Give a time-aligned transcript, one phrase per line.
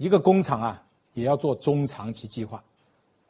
[0.00, 0.82] 一个工厂啊，
[1.12, 2.64] 也要做中长期计划。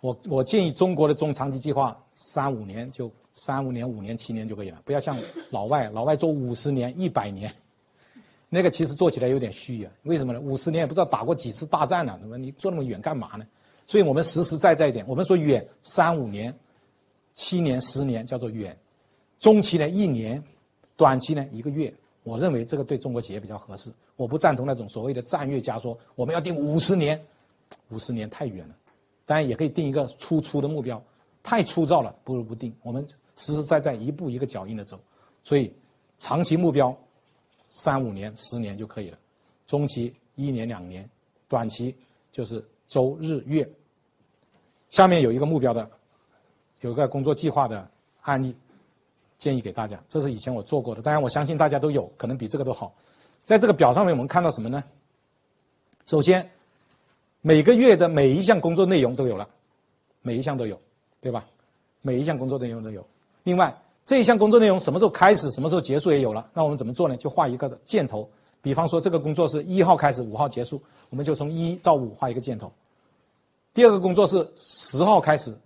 [0.00, 5.18] 我我建议中国的中长期计划三五年就三五年五年七年就可以了，不要像
[5.50, 7.52] 老外，老外做五十年一百年，
[8.48, 9.90] 那个其实做起来有点虚啊。
[10.04, 10.40] 为什么呢？
[10.40, 12.16] 五十年也不知道打过几次大战了？
[12.22, 13.44] 那么你做那么远干嘛呢？
[13.88, 16.56] 所以我们实实在在一点，我们说远三五年、
[17.34, 18.78] 七年、十年叫做远，
[19.40, 20.44] 中期呢一年，
[20.96, 21.92] 短期呢一个月。
[22.30, 23.90] 我认为这个对中国企业比较合适。
[24.14, 27.20] 我不赞同那种所谓的战略家说我们要定五十年，
[27.88, 28.76] 五十年太远了。
[29.26, 31.02] 当然也可以定一个粗粗的目标，
[31.42, 32.72] 太粗糙了，不如不定。
[32.82, 35.00] 我们实实在在一步一个脚印的走，
[35.42, 35.72] 所以
[36.18, 36.96] 长期目标
[37.68, 39.18] 三五年、十年就可以了，
[39.66, 41.08] 中期一年两年，
[41.48, 41.94] 短期
[42.32, 43.68] 就是周日月。
[44.90, 45.88] 下面有一个目标的，
[46.80, 47.88] 有个工作计划的
[48.22, 48.56] 案例，
[49.40, 50.00] 建议给大家。
[50.08, 52.94] 这是以前我做过的，当然我相信大家都有可能比这个都好。
[53.42, 54.84] 在这个表上面，我们看到什么呢？
[56.06, 56.48] 首先。
[57.42, 59.48] 每个月的每一项工作内容都有了，
[60.20, 60.78] 每一项都有，
[61.22, 61.46] 对吧？
[62.02, 63.02] 每一项工作内容都有。
[63.44, 63.74] 另外，
[64.04, 66.50] 这一项工作内容什么时候开始，什么时候结束也有了。
[66.52, 67.16] 那我们怎么做呢？
[67.16, 68.28] 就画一个箭头。
[68.60, 72.70] 比方说，这个工作是一号开始，五号结束，我们就从一到五画一个箭头。
[73.72, 75.56] 第二个工作是十号开始，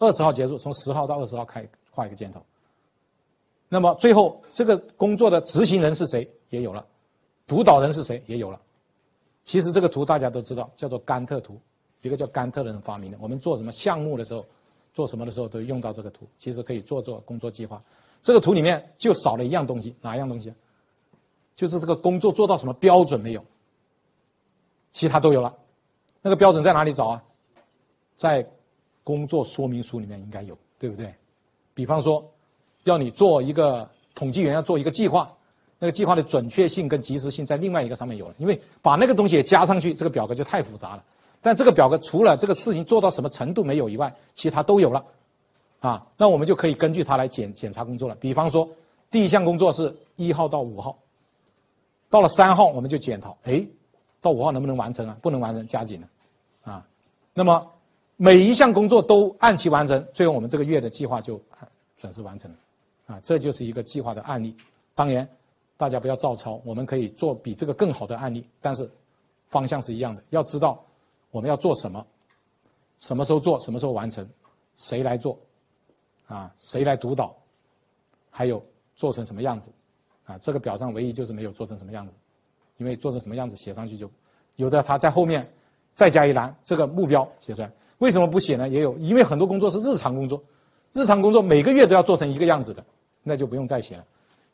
[0.00, 2.44] 二十号结束，从十号到二十号开画一个箭头。
[3.76, 6.86] 那么最后这个工作的执行人是谁也有了，
[7.46, 8.58] 督导人是谁也有了。
[9.44, 11.60] 其实这个图大家都知道，叫做甘特图，
[12.00, 13.18] 一个叫甘特的人发明的。
[13.20, 14.46] 我们做什么项目的时候，
[14.94, 16.26] 做什么的时候都用到这个图。
[16.38, 17.82] 其实可以做做工作计划。
[18.22, 20.54] 这个图里面就少了一样东西，哪一样东西？
[21.54, 23.44] 就是这个工作做到什么标准没有？
[24.90, 25.54] 其他都有了。
[26.22, 27.22] 那个标准在哪里找啊？
[28.14, 28.50] 在
[29.04, 31.14] 工作说明书里面应该有，对不对？
[31.74, 32.32] 比方说，
[32.86, 35.32] 要你做一个统计员要做一个计划。
[35.78, 41.04] 那个计划的准确性跟及时性在另外一个上面有了，因为把那个东西也加上去，这个表格就太复杂了。
[41.42, 45.04] 但这个表格除了这个事情做到什么程度没有以外，其他都有了，
[45.80, 48.14] 啊，那我们就可以根据它来检检查工作了。
[48.14, 48.70] 比方说，
[49.10, 50.96] 第一项工作是一号到五号，
[52.08, 53.66] 到了三号我们就检讨，哎，
[54.22, 55.18] 到五号能不能完成啊？
[55.20, 56.08] 不能完成加紧了，
[56.72, 56.86] 啊，
[57.34, 57.70] 那么
[58.16, 61.38] 每一项工作都按期完成，最后我们这个月的计划就
[61.98, 62.56] 准时完成了，
[63.06, 64.54] 啊，这就是一个计划的案例。
[64.94, 65.28] 当然。
[65.78, 68.90] 大家不要照抄，我们可以做比这个更好的案例，但是
[69.46, 70.24] 方向是一样的。
[70.30, 70.82] 要知道
[71.30, 72.06] 我们要做什么，
[72.98, 74.26] 什么时候做，什么时候完成，
[74.76, 75.38] 谁来做，
[76.28, 77.36] 啊，谁来督导，
[78.30, 78.62] 还有
[78.94, 79.70] 做成什么样子，
[80.24, 82.14] 啊，这个表上唯一就是没有做成什么样子，
[82.78, 84.10] 因为做成什么样子写上去就
[84.54, 85.52] 有的他在后面
[85.92, 87.70] 再加一栏，这个目标写出来。
[87.98, 88.66] 为什么不写呢？
[88.66, 90.42] 也有，因为很多工作是日常工作，
[90.94, 92.82] 日常工作每个月都要做成一个样子的，
[93.28, 94.04] 那就不用再写了。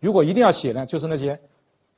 [0.00, 1.38] 如果一定要写呢，就是那些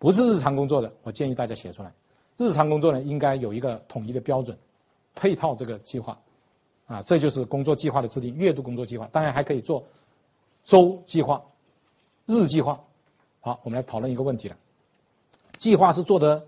[0.00, 1.92] 不是日常工作的，我建议大家写出来。
[2.36, 4.58] 日常工作呢，应该有一个统一的标准，
[5.14, 6.18] 配套这个计划，
[6.86, 8.34] 啊，这就是工作计划的制定。
[8.34, 9.84] 月度工作计划，当然还可以做
[10.64, 11.44] 周计划、
[12.26, 12.80] 日计划。
[13.40, 14.56] 好，我们来讨论一个问题了：
[15.56, 16.44] 计划是做的，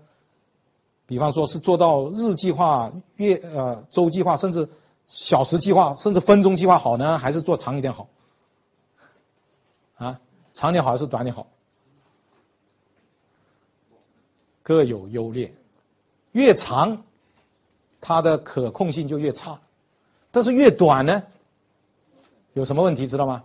[1.05, 4.67] 比方说是做到日计划、月呃周计划，甚至
[5.07, 8.09] 小时计划，甚至分钟计划好呢，还是做长一点好？
[9.97, 10.19] 啊？
[10.53, 11.45] 长点好还是短点好？
[14.63, 15.53] 各有优劣，
[16.31, 17.03] 越长，
[18.01, 19.61] 它的可控性就越差，
[20.31, 21.23] 但是越短呢，
[22.53, 23.43] 有什么问题知道吗？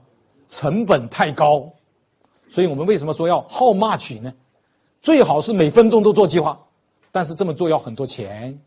[0.49, 1.75] 成本太高，
[2.51, 4.35] 所以我们为什么说要 how much 呢？
[5.03, 6.67] 最好是每分钟都做计划，
[7.11, 8.61] 但是这么做要很多钱，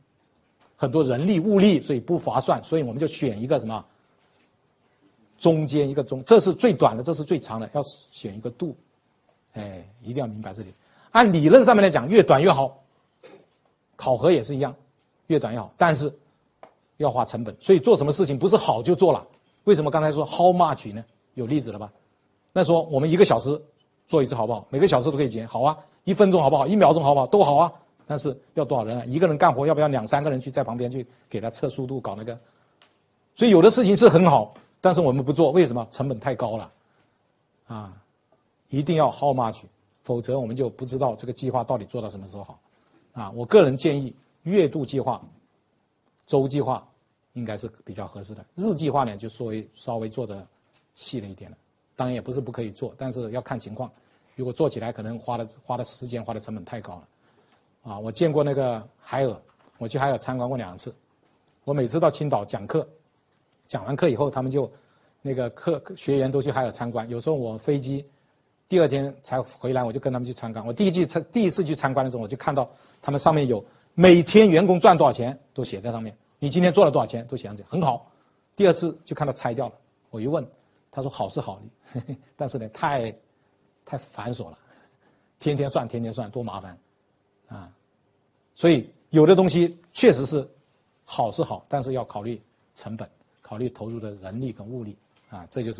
[0.75, 3.85] 很多人力物力，所以不划算，所以我们就选一个什么？
[5.37, 8.75] 中间一个中，这是最短的，这是最长的，要选一个度，
[9.53, 10.73] 哎，一定要明白这里。
[11.11, 12.81] 按理论上面来讲，越短越好。
[13.97, 14.75] 考核也是一样，
[15.27, 16.13] 越短越好，但是
[16.97, 17.55] 要花成本。
[17.61, 19.25] 所以做什么事情不是好就做了。
[19.63, 21.03] 为什么刚才说 how much 呢？
[21.33, 21.91] 有例子了吧？
[22.51, 23.61] 那说我们一个小时
[24.05, 24.67] 做一次好不好？
[24.69, 25.77] 每个小时都可以减，好啊。
[26.03, 26.67] 一分钟好不好？
[26.67, 27.27] 一秒钟好不好？
[27.27, 27.71] 都好啊。
[28.05, 29.05] 但是要多少人啊？
[29.05, 32.37] 一个人干活要不要两三个人去在旁边去给他测速度搞那个？
[33.35, 34.53] 所以有的事情是很好。
[34.85, 35.87] 但是我们不做，为什么？
[35.89, 36.71] 成本太高了，
[37.65, 38.03] 啊，
[38.69, 39.63] 一定要 how much，
[40.03, 42.59] 否则我们就不知道这个计划到底做到什么时候好，
[43.13, 45.19] 啊，我个人建议月度计划、
[46.27, 46.87] 周计划
[47.33, 50.45] 应该是比较合适的，日计划呢就稍微稍微做的
[50.93, 51.57] 细了一点了，
[51.95, 53.89] 当然也不是不可以做，但是要看情况，
[54.35, 57.07] 如果做起来可能花的花的时间花的成本太高了，
[57.91, 59.35] 啊，我见过那个海尔，
[59.79, 60.93] 我去海尔参观过两次，
[61.63, 62.87] 我每次到青岛讲课。
[63.67, 64.71] 讲完课以后，他们就
[65.21, 67.09] 那个课学员都去海尔参观。
[67.09, 68.05] 有时候我飞机
[68.67, 70.65] 第二天才回来，我就跟他们去参观。
[70.65, 72.69] 我第一去参第一次去参观的时候，我就看到
[73.01, 73.63] 他们上面有
[73.93, 78.11] 每天员工赚多少钱都写在上面，你今天做了多少钱都写上去，很好。
[78.55, 79.75] 第二次就看到拆掉了，
[80.09, 80.45] 我一问，
[80.91, 81.61] 他说好是好，
[82.35, 83.13] 但是呢太
[83.85, 84.57] 太繁琐了，
[85.39, 86.77] 天天算天天算多麻烦
[87.47, 87.71] 啊。
[88.53, 90.47] 所以有的东西确实是
[91.03, 92.41] 好是好，但是要考虑
[92.73, 93.09] 成本，
[93.45, 94.95] 考虑投入的人力跟物力
[95.29, 95.73] 啊，这就是。